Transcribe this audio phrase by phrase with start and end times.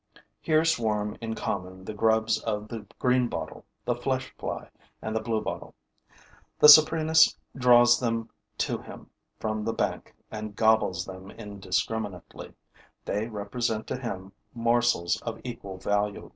[0.41, 4.67] Here swarm in common the grubs of the greenbottle, the flesh fly
[4.99, 5.75] and the bluebottle.
[6.57, 12.55] The Saprinus draws them to him from the bank and gobbles them indiscriminately.
[13.05, 16.29] They represent to him morsels of equal value.